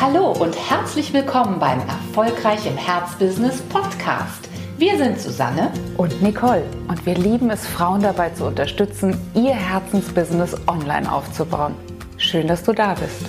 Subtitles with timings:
[0.00, 4.48] Hallo und herzlich willkommen beim Erfolgreich im Herzbusiness Podcast.
[4.78, 10.56] Wir sind Susanne und Nicole und wir lieben es, Frauen dabei zu unterstützen, ihr Herzensbusiness
[10.66, 11.74] online aufzubauen.
[12.16, 13.26] Schön, dass du da bist.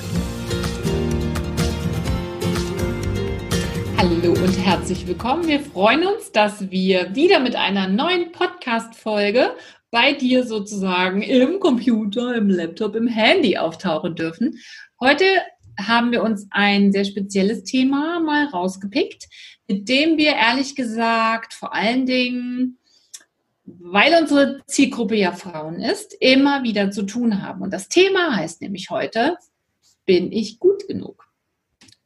[3.98, 5.46] Hallo und herzlich willkommen.
[5.50, 9.58] Wir freuen uns, dass wir wieder mit einer neuen Podcast-Folge
[9.92, 14.58] bei dir sozusagen im Computer, im Laptop, im Handy auftauchen dürfen.
[15.02, 15.26] Heute
[15.80, 19.28] haben wir uns ein sehr spezielles Thema mal rausgepickt,
[19.68, 22.78] mit dem wir ehrlich gesagt vor allen Dingen,
[23.64, 27.62] weil unsere Zielgruppe ja Frauen ist, immer wieder zu tun haben.
[27.62, 29.38] Und das Thema heißt nämlich heute,
[30.06, 31.28] bin ich gut genug?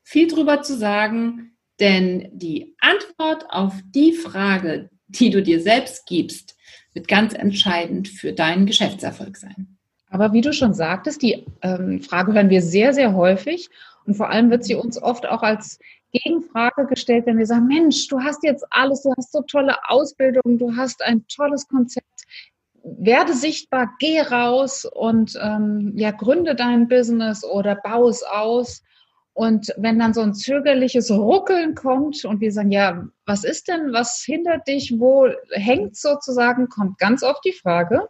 [0.03, 6.55] Viel drüber zu sagen, denn die Antwort auf die Frage, die du dir selbst gibst,
[6.93, 9.74] wird ganz entscheidend für deinen Geschäftserfolg sein.
[10.15, 13.69] Aber wie du schon sagtest, die ähm, Frage hören wir sehr, sehr häufig.
[14.05, 15.77] Und vor allem wird sie uns oft auch als
[16.13, 20.57] Gegenfrage gestellt, wenn wir sagen, Mensch, du hast jetzt alles, du hast so tolle Ausbildung,
[20.57, 22.07] du hast ein tolles Konzept,
[22.81, 28.84] werde sichtbar, geh raus und ähm, ja, gründe dein Business oder baue es aus.
[29.34, 33.91] Und wenn dann so ein zögerliches Ruckeln kommt und wir sagen, ja, was ist denn,
[33.91, 38.07] was hindert dich, wo hängt sozusagen, kommt ganz oft die Frage,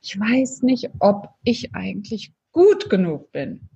[0.00, 3.68] ich weiß nicht, ob ich eigentlich gut genug bin.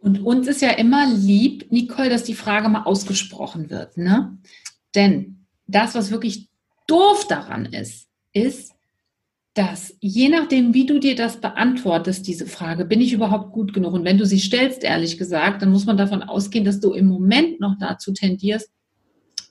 [0.00, 3.96] Und uns ist ja immer lieb, Nicole, dass die Frage mal ausgesprochen wird.
[3.96, 4.38] Ne?
[4.94, 6.48] Denn das, was wirklich
[6.86, 8.72] doof daran ist, ist,
[9.54, 13.92] dass je nachdem, wie du dir das beantwortest, diese Frage, bin ich überhaupt gut genug?
[13.92, 17.06] Und wenn du sie stellst, ehrlich gesagt, dann muss man davon ausgehen, dass du im
[17.06, 18.70] Moment noch dazu tendierst,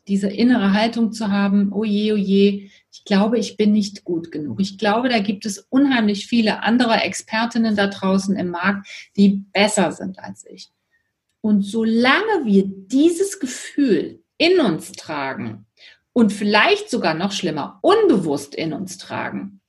[0.08, 4.32] diese innere Haltung zu haben, oh je, oh je, ich glaube, ich bin nicht gut
[4.32, 4.60] genug.
[4.62, 9.92] Ich glaube, da gibt es unheimlich viele andere Expertinnen da draußen im Markt, die besser
[9.92, 10.72] sind als ich.
[11.42, 15.66] Und solange wir dieses Gefühl in uns tragen
[16.14, 19.62] und vielleicht sogar noch schlimmer, unbewusst in uns tragen,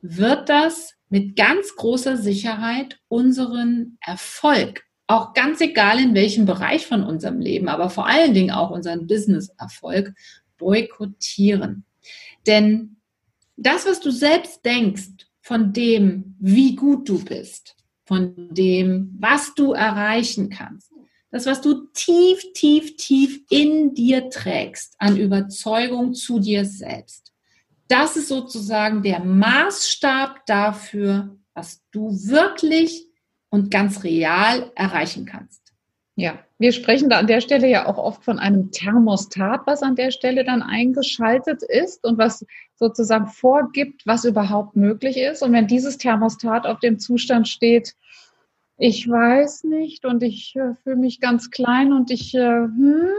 [0.00, 7.02] wird das mit ganz großer Sicherheit unseren Erfolg auch ganz egal in welchem Bereich von
[7.02, 10.14] unserem Leben, aber vor allen Dingen auch unseren Business-Erfolg
[10.58, 11.84] boykottieren.
[12.46, 12.96] Denn
[13.56, 17.74] das, was du selbst denkst von dem, wie gut du bist,
[18.04, 20.92] von dem, was du erreichen kannst,
[21.30, 27.32] das, was du tief, tief, tief in dir trägst an Überzeugung zu dir selbst,
[27.88, 33.07] das ist sozusagen der Maßstab dafür, was du wirklich
[33.50, 35.68] und ganz real erreichen kannst.
[36.14, 39.94] Ja, wir sprechen da an der Stelle ja auch oft von einem Thermostat, was an
[39.94, 42.44] der Stelle dann eingeschaltet ist und was
[42.74, 45.42] sozusagen vorgibt, was überhaupt möglich ist.
[45.42, 47.94] Und wenn dieses Thermostat auf dem Zustand steht,
[48.78, 53.10] ich weiß nicht und ich äh, fühle mich ganz klein und ich, äh, hm,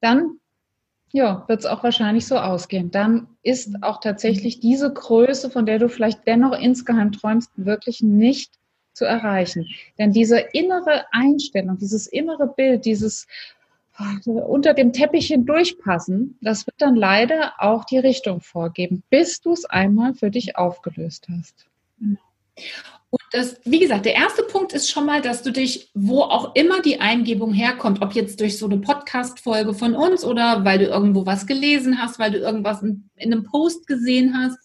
[0.00, 0.38] dann
[1.12, 2.90] ja, wird es auch wahrscheinlich so ausgehen.
[2.90, 8.54] Dann ist auch tatsächlich diese Größe, von der du vielleicht dennoch insgeheim träumst, wirklich nicht
[8.96, 9.68] zu erreichen.
[9.98, 13.26] Denn diese innere Einstellung, dieses innere Bild, dieses
[13.98, 19.52] äh, unter dem Teppich hindurchpassen, das wird dann leider auch die Richtung vorgeben, bis du
[19.52, 21.66] es einmal für dich aufgelöst hast.
[23.10, 26.54] Und das, wie gesagt, der erste Punkt ist schon mal, dass du dich, wo auch
[26.54, 30.86] immer die Eingebung herkommt, ob jetzt durch so eine Podcast-Folge von uns oder weil du
[30.86, 34.58] irgendwo was gelesen hast, weil du irgendwas in, in einem Post gesehen hast,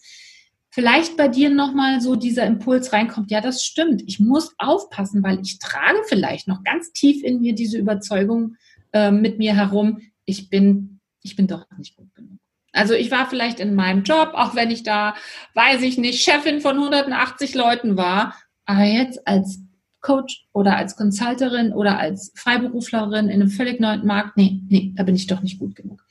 [0.71, 5.39] vielleicht bei dir nochmal so dieser Impuls reinkommt, ja, das stimmt, ich muss aufpassen, weil
[5.41, 8.55] ich trage vielleicht noch ganz tief in mir diese Überzeugung
[8.93, 12.39] äh, mit mir herum, ich bin, ich bin doch nicht gut genug.
[12.73, 15.13] Also ich war vielleicht in meinem Job, auch wenn ich da,
[15.55, 18.33] weiß ich nicht, Chefin von 180 Leuten war,
[18.65, 19.59] aber jetzt als
[19.99, 25.03] Coach oder als Consulterin oder als Freiberuflerin in einem völlig neuen Markt, nee, nee, da
[25.03, 26.03] bin ich doch nicht gut genug.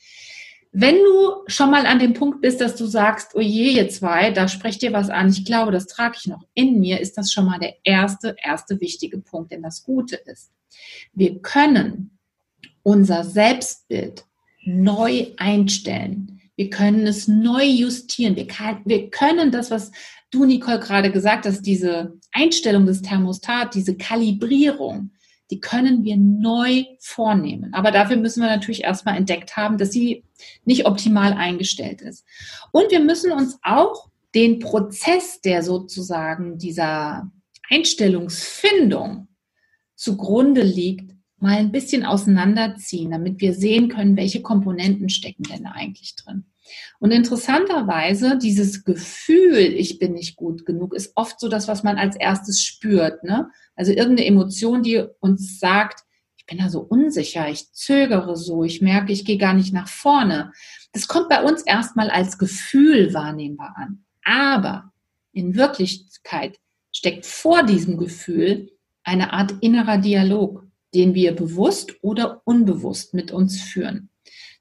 [0.72, 4.30] Wenn du schon mal an dem Punkt bist, dass du sagst, oh je, ihr zwei,
[4.30, 7.32] da sprecht ihr was an, ich glaube, das trage ich noch in mir, ist das
[7.32, 9.50] schon mal der erste, erste wichtige Punkt.
[9.50, 10.52] Denn das Gute ist,
[11.12, 12.18] wir können
[12.82, 14.24] unser Selbstbild
[14.64, 16.40] neu einstellen.
[16.54, 18.36] Wir können es neu justieren.
[18.36, 19.90] Wir, kann, wir können das, was
[20.30, 25.10] du, Nicole, gerade gesagt hast, diese Einstellung des Thermostat, diese Kalibrierung,
[25.50, 27.74] die können wir neu vornehmen.
[27.74, 30.24] Aber dafür müssen wir natürlich erstmal entdeckt haben, dass sie
[30.64, 32.24] nicht optimal eingestellt ist.
[32.72, 37.30] Und wir müssen uns auch den Prozess, der sozusagen dieser
[37.68, 39.28] Einstellungsfindung
[39.96, 46.14] zugrunde liegt, mal ein bisschen auseinanderziehen, damit wir sehen können, welche Komponenten stecken denn eigentlich
[46.16, 46.44] drin.
[46.98, 51.98] Und interessanterweise, dieses Gefühl, ich bin nicht gut genug, ist oft so das, was man
[51.98, 53.24] als erstes spürt.
[53.24, 53.50] Ne?
[53.74, 56.00] Also irgendeine Emotion, die uns sagt,
[56.36, 59.88] ich bin da so unsicher, ich zögere so, ich merke, ich gehe gar nicht nach
[59.88, 60.52] vorne.
[60.92, 64.04] Das kommt bei uns erstmal als Gefühl wahrnehmbar an.
[64.24, 64.92] Aber
[65.32, 66.58] in Wirklichkeit
[66.92, 68.70] steckt vor diesem Gefühl
[69.04, 74.10] eine Art innerer Dialog, den wir bewusst oder unbewusst mit uns führen.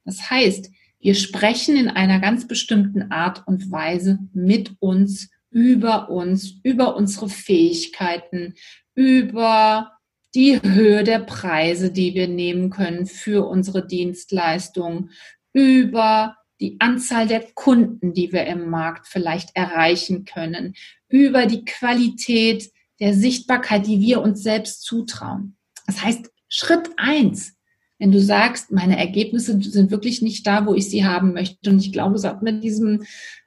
[0.06, 6.60] Das heißt, wir sprechen in einer ganz bestimmten Art und Weise mit uns, über uns,
[6.64, 8.56] über unsere Fähigkeiten,
[8.96, 9.94] über
[10.36, 15.12] die Höhe der Preise, die wir nehmen können für unsere Dienstleistungen,
[15.54, 20.76] über die Anzahl der Kunden, die wir im Markt vielleicht erreichen können,
[21.08, 22.70] über die Qualität
[23.00, 25.56] der Sichtbarkeit, die wir uns selbst zutrauen.
[25.88, 27.56] Das heißt, Schritt eins,
[28.00, 31.80] wenn du sagst, meine Ergebnisse sind wirklich nicht da, wo ich sie haben möchte, und
[31.80, 33.04] ich glaube, es hat mit diesem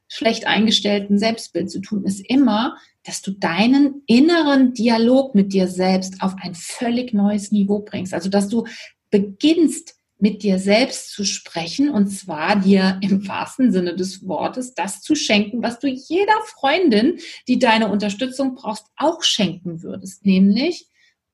[0.08, 6.20] schlecht eingestellten Selbstbild zu tun, ist immer, dass du deinen inneren Dialog mit dir selbst
[6.20, 8.12] auf ein völlig neues Niveau bringst.
[8.12, 8.66] Also, dass du
[9.10, 15.00] beginnst, mit dir selbst zu sprechen und zwar dir im wahrsten Sinne des Wortes das
[15.00, 17.18] zu schenken, was du jeder Freundin,
[17.48, 20.86] die deine Unterstützung brauchst, auch schenken würdest, nämlich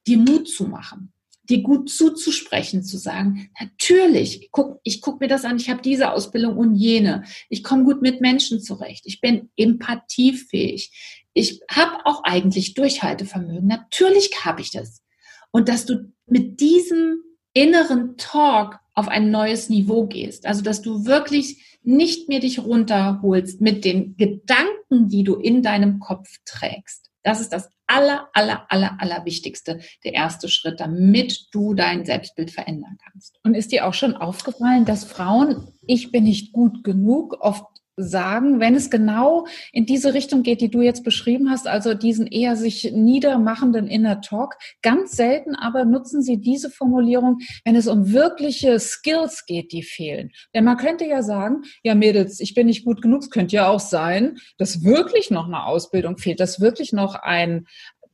[0.07, 1.13] dir Mut zu machen
[1.49, 6.13] dir gut zuzusprechen, zu sagen, natürlich, guck, ich gucke mir das an, ich habe diese
[6.13, 12.25] Ausbildung und jene, ich komme gut mit Menschen zurecht, ich bin empathiefähig, ich habe auch
[12.25, 15.03] eigentlich Durchhaltevermögen, natürlich habe ich das.
[15.51, 17.23] Und dass du mit diesem
[17.55, 23.61] inneren Talk auf ein neues Niveau gehst, also dass du wirklich nicht mehr dich runterholst
[23.61, 27.08] mit den Gedanken, die du in deinem Kopf trägst.
[27.23, 32.51] Das ist das aller, aller, aller, aller Wichtigste, der erste Schritt, damit du dein Selbstbild
[32.51, 33.39] verändern kannst.
[33.43, 37.65] Und ist dir auch schon aufgefallen, dass Frauen, ich bin nicht gut genug, oft
[37.99, 42.27] sagen, wenn es genau in diese Richtung geht, die du jetzt beschrieben hast, also diesen
[42.27, 44.57] eher sich niedermachenden Inner Talk.
[44.83, 50.31] Ganz selten aber nutzen sie diese Formulierung, wenn es um wirkliche Skills geht, die fehlen.
[50.55, 53.23] Denn man könnte ja sagen, ja Mädels, ich bin nicht gut genug.
[53.23, 57.67] Es könnte ja auch sein, dass wirklich noch eine Ausbildung fehlt, dass wirklich noch ein,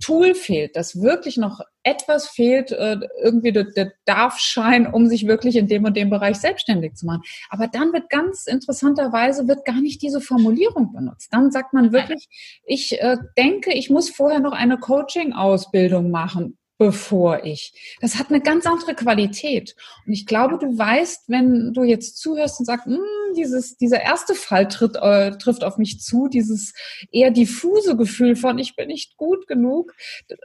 [0.04, 5.56] Tool fehlt, dass wirklich noch etwas fehlt, äh, irgendwie der, der Darfschein, um sich wirklich
[5.56, 7.22] in dem und dem Bereich selbstständig zu machen.
[7.48, 11.28] Aber dann wird ganz interessanterweise wird gar nicht diese Formulierung benutzt.
[11.32, 12.28] Dann sagt man wirklich,
[12.66, 17.96] ich äh, denke, ich muss vorher noch eine Coaching-Ausbildung machen bevor ich.
[18.00, 19.76] Das hat eine ganz andere Qualität.
[20.06, 22.98] Und ich glaube, du weißt, wenn du jetzt zuhörst und sagst, hm,
[23.36, 26.74] dieses, dieser erste Fall tritt, äh, trifft auf mich zu, dieses
[27.12, 29.94] eher diffuse Gefühl von, ich bin nicht gut genug,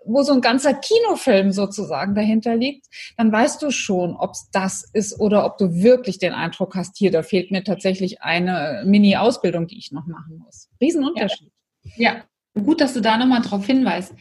[0.06, 2.88] wo so ein ganzer Kinofilm sozusagen dahinter liegt,
[3.18, 6.98] dann weißt du schon, ob es das ist oder ob du wirklich den Eindruck hast,
[6.98, 10.70] hier, da fehlt mir tatsächlich eine Mini-Ausbildung, die ich noch machen muss.
[10.80, 11.52] Riesenunterschied.
[11.96, 12.24] Ja,
[12.56, 12.62] ja.
[12.62, 14.14] gut, dass du da nochmal drauf hinweist.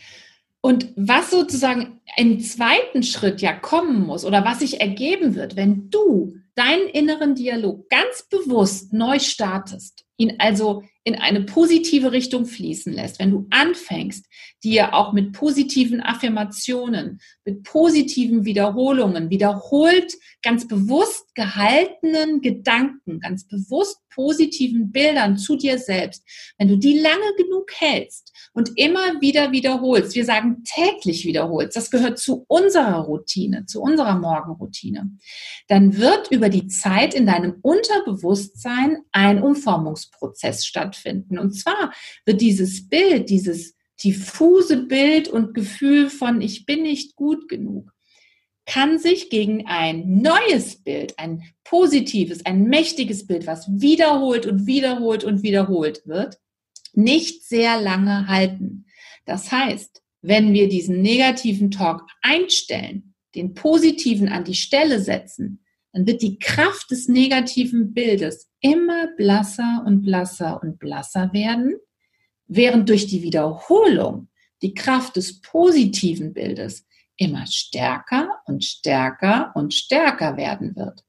[0.61, 5.89] Und was sozusagen im zweiten Schritt ja kommen muss oder was sich ergeben wird, wenn
[5.91, 12.93] du deinen inneren Dialog ganz bewusst neu startest, ihn also in eine positive Richtung fließen
[12.93, 14.26] lässt, wenn du anfängst,
[14.62, 20.12] dir auch mit positiven Affirmationen, mit positiven Wiederholungen, wiederholt
[20.43, 26.25] ganz bewusst gehaltenen Gedanken, ganz bewusst positiven Bildern zu dir selbst,
[26.59, 31.91] wenn du die lange genug hältst und immer wieder wiederholst, wir sagen täglich wiederholst, das
[31.91, 35.12] gehört zu unserer Routine, zu unserer Morgenroutine,
[35.69, 39.43] dann wird über die Zeit in deinem Unterbewusstsein ein
[40.19, 41.38] Umformungsprozess stattfinden.
[41.38, 41.93] Und zwar
[42.25, 47.93] wird dieses Bild, dieses diffuse Bild und Gefühl von ich bin nicht gut genug,
[48.67, 55.25] kann sich gegen ein neues Bild, ein positives, ein mächtiges Bild, was wiederholt und wiederholt
[55.25, 56.38] und wiederholt wird,
[56.93, 58.85] nicht sehr lange halten.
[59.25, 66.07] Das heißt, wenn wir diesen negativen Talk einstellen, den positiven an die Stelle setzen, dann
[66.07, 71.77] wird die Kraft des negativen Bildes immer blasser und blasser und blasser werden,
[72.47, 74.29] während durch die Wiederholung
[74.62, 76.87] die Kraft des positiven Bildes
[77.17, 81.05] immer stärker und stärker und stärker werden wird.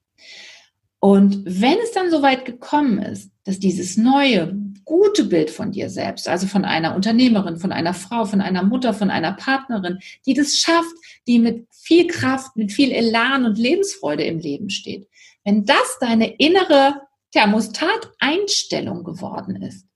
[1.00, 4.54] Und wenn es dann so weit gekommen ist, dass dieses neue,
[4.84, 8.94] gute Bild von dir selbst, also von einer Unternehmerin, von einer Frau, von einer Mutter,
[8.94, 10.94] von einer Partnerin, die das schafft,
[11.26, 15.08] die mit viel Kraft, mit viel Elan und Lebensfreude im Leben steht,
[15.46, 19.88] wenn das deine innere Thermostat-Einstellung geworden ist,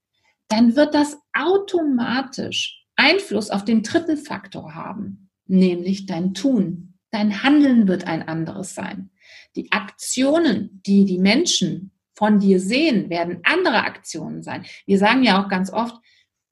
[0.49, 6.99] dann wird das automatisch Einfluss auf den dritten Faktor haben, nämlich dein Tun.
[7.11, 9.09] Dein Handeln wird ein anderes sein.
[9.55, 14.65] Die Aktionen, die die Menschen von dir sehen, werden andere Aktionen sein.
[14.85, 15.95] Wir sagen ja auch ganz oft,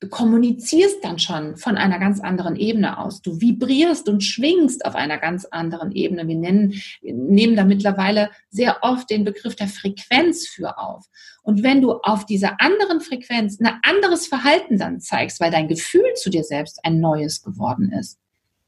[0.01, 3.21] Du kommunizierst dann schon von einer ganz anderen Ebene aus.
[3.21, 6.27] Du vibrierst und schwingst auf einer ganz anderen Ebene.
[6.27, 11.05] Wir, nennen, wir nehmen da mittlerweile sehr oft den Begriff der Frequenz für auf.
[11.43, 16.15] Und wenn du auf dieser anderen Frequenz ein anderes Verhalten dann zeigst, weil dein Gefühl
[16.15, 18.17] zu dir selbst ein neues geworden ist,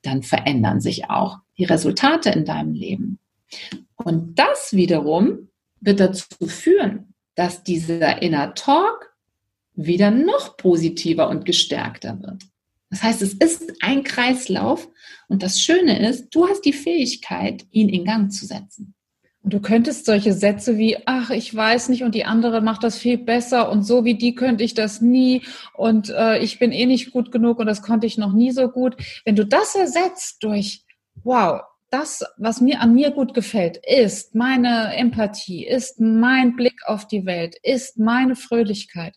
[0.03, 3.17] dann verändern sich auch die Resultate in deinem Leben.
[3.95, 5.49] Und das wiederum
[5.81, 9.12] wird dazu führen, dass dieser Inner Talk
[9.75, 12.43] wieder noch positiver und gestärkter wird.
[12.89, 14.87] Das heißt, es ist ein Kreislauf
[15.27, 18.93] und das Schöne ist, du hast die Fähigkeit, ihn in Gang zu setzen.
[19.41, 22.97] Und du könntest solche Sätze wie, ach, ich weiß nicht und die andere macht das
[22.97, 25.41] viel besser und so wie die könnte ich das nie
[25.73, 28.69] und äh, ich bin eh nicht gut genug und das konnte ich noch nie so
[28.69, 28.95] gut.
[29.25, 30.85] Wenn du das ersetzt durch,
[31.23, 31.61] wow,
[31.93, 37.25] das, was mir an mir gut gefällt, ist meine Empathie, ist mein Blick auf die
[37.27, 39.15] Welt, ist meine Fröhlichkeit.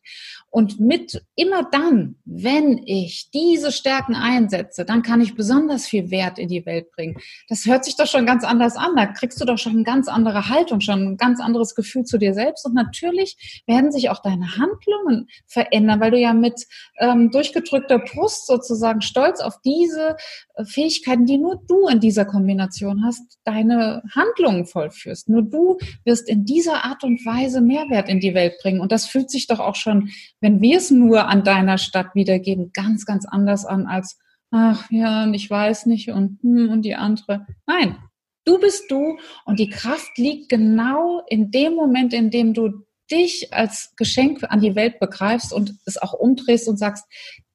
[0.56, 6.38] Und mit immer dann, wenn ich diese Stärken einsetze, dann kann ich besonders viel Wert
[6.38, 7.18] in die Welt bringen.
[7.48, 8.96] Das hört sich doch schon ganz anders an.
[8.96, 12.16] Da kriegst du doch schon eine ganz andere Haltung, schon ein ganz anderes Gefühl zu
[12.16, 12.64] dir selbst.
[12.64, 16.66] Und natürlich werden sich auch deine Handlungen verändern, weil du ja mit
[17.00, 20.16] ähm, durchgedrückter Brust sozusagen stolz auf diese
[20.54, 25.28] äh, Fähigkeiten, die nur du in dieser Kombination Kombination hast, deine Handlungen vollführst.
[25.28, 28.80] Nur du wirst in dieser Art und Weise Mehrwert in die Welt bringen.
[28.80, 30.10] Und das fühlt sich doch auch schon,
[30.46, 34.16] wenn wir es nur an deiner Stadt wiedergeben, ganz, ganz anders an als,
[34.52, 37.44] ach ja, ich weiß nicht und, hm, und die andere.
[37.66, 37.96] Nein,
[38.44, 43.52] du bist du und die Kraft liegt genau in dem Moment, in dem du dich
[43.52, 47.06] als Geschenk an die Welt begreifst und es auch umdrehst und sagst,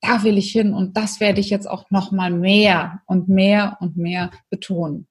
[0.02, 3.78] da will ich hin und das werde ich jetzt auch noch mal mehr und mehr
[3.80, 5.08] und mehr betonen.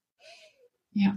[0.93, 1.17] Ja.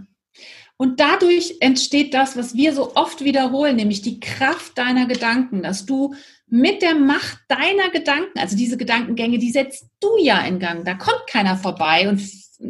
[0.76, 5.86] Und dadurch entsteht das, was wir so oft wiederholen, nämlich die Kraft deiner Gedanken, dass
[5.86, 6.14] du
[6.46, 10.84] mit der Macht deiner Gedanken, also diese Gedankengänge, die setzt du ja in Gang.
[10.84, 12.20] Da kommt keiner vorbei und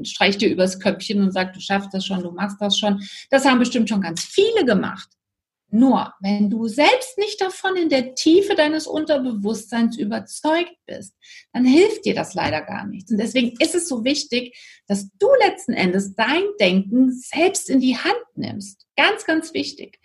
[0.07, 3.03] streicht dir übers Köpfchen und sagt, du schaffst das schon, du machst das schon.
[3.31, 5.09] Das haben bestimmt schon ganz viele gemacht.
[5.71, 11.15] Nur, wenn du selbst nicht davon in der Tiefe deines Unterbewusstseins überzeugt bist,
[11.53, 13.11] dann hilft dir das leider gar nichts.
[13.11, 17.97] Und deswegen ist es so wichtig, dass du letzten Endes dein Denken selbst in die
[17.97, 18.87] Hand nimmst.
[18.97, 19.99] Ganz, ganz wichtig.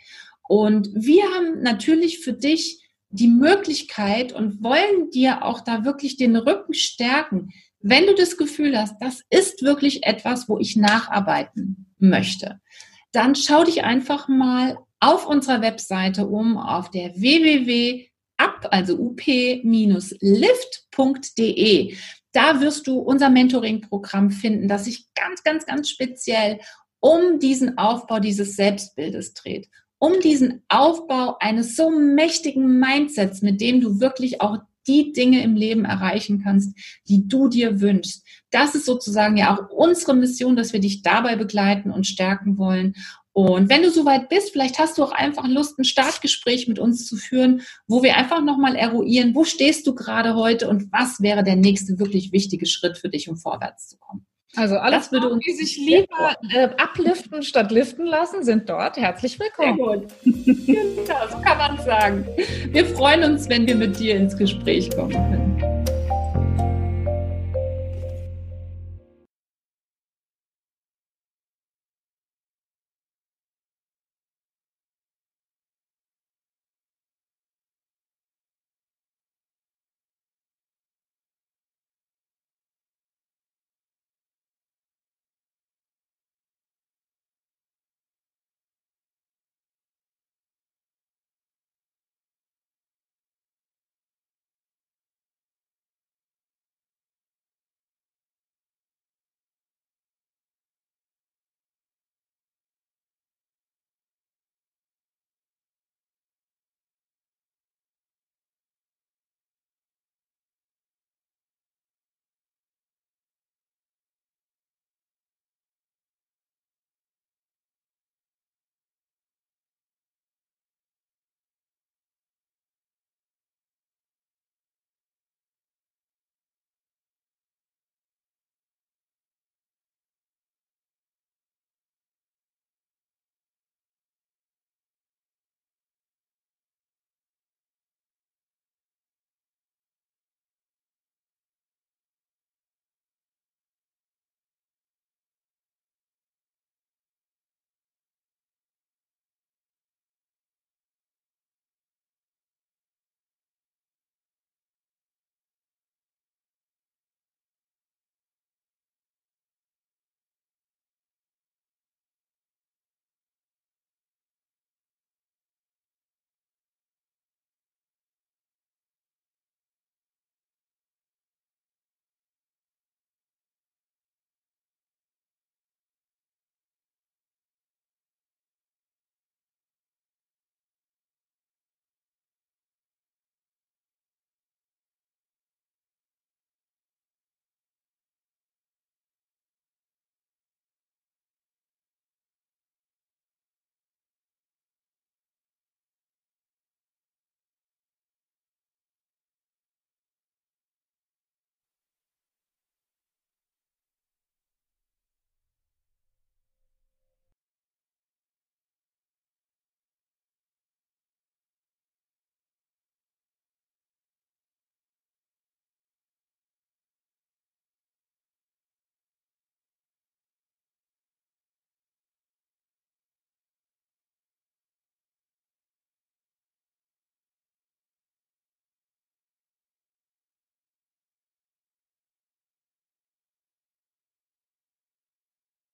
[0.48, 6.36] Und wir haben natürlich für dich die Möglichkeit und wollen dir auch da wirklich den
[6.36, 7.50] Rücken stärken,
[7.82, 12.60] wenn du das Gefühl hast, das ist wirklich etwas, wo ich nacharbeiten möchte.
[13.12, 20.18] Dann schau dich einfach mal auf unserer Webseite um auf der www.up, also up-lift.de.
[22.32, 26.60] Da wirst du unser Mentoring-Programm finden, das sich ganz, ganz, ganz speziell
[27.00, 33.82] um diesen Aufbau dieses Selbstbildes dreht, um diesen Aufbau eines so mächtigen Mindsets, mit dem
[33.82, 36.76] du wirklich auch die Dinge im Leben erreichen kannst,
[37.08, 38.26] die du dir wünschst.
[38.50, 42.96] Das ist sozusagen ja auch unsere Mission, dass wir dich dabei begleiten und stärken wollen.
[43.32, 47.06] Und wenn du soweit bist, vielleicht hast du auch einfach Lust, ein Startgespräch mit uns
[47.06, 51.44] zu führen, wo wir einfach nochmal eruieren, wo stehst du gerade heute und was wäre
[51.44, 54.26] der nächste wirklich wichtige Schritt für dich, um vorwärts zu kommen.
[54.56, 58.98] Also alles, das würde uns die sich lieber äh, abliften statt liften lassen, sind dort
[58.98, 59.78] herzlich willkommen.
[59.78, 60.66] Sehr gut.
[60.66, 62.26] genau, so kann man sagen.
[62.72, 65.49] Wir freuen uns, wenn wir mit dir ins Gespräch kommen können.